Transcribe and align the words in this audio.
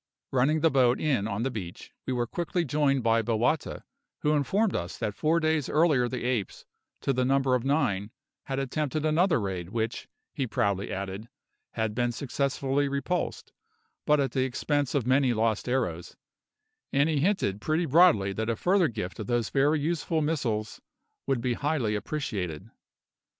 Running 0.31 0.61
the 0.61 0.71
boat 0.71 0.99
in 0.99 1.27
on 1.27 1.43
the 1.43 1.51
beach, 1.51 1.91
we 2.07 2.13
were 2.13 2.25
quickly 2.25 2.65
joined 2.65 3.03
by 3.03 3.21
Bowata, 3.21 3.83
who 4.21 4.31
informed 4.33 4.75
us 4.75 4.97
that 4.97 5.13
four 5.13 5.39
days 5.39 5.69
earlier 5.69 6.09
the 6.09 6.23
apes, 6.23 6.65
to 7.01 7.13
the 7.13 7.23
number 7.23 7.53
of 7.53 7.63
nine, 7.63 8.09
had 8.45 8.57
attempted 8.57 9.05
another 9.05 9.39
raid 9.39 9.69
which, 9.69 10.07
he 10.33 10.47
proudly 10.47 10.91
added, 10.91 11.29
had 11.73 11.93
been 11.93 12.11
successfully 12.11 12.87
repulsed, 12.87 13.53
but 14.07 14.19
at 14.19 14.31
the 14.31 14.43
expense 14.43 14.95
of 14.95 15.05
many 15.05 15.35
lost 15.35 15.69
arrows; 15.69 16.17
and 16.91 17.07
he 17.07 17.19
hinted 17.19 17.61
pretty 17.61 17.85
broadly 17.85 18.33
that 18.33 18.49
a 18.49 18.55
further 18.55 18.87
gift 18.87 19.19
of 19.19 19.27
those 19.27 19.51
very 19.51 19.79
useful 19.79 20.19
missiles 20.19 20.81
would 21.27 21.41
be 21.41 21.53
highly 21.53 21.93
appreciated. 21.93 22.71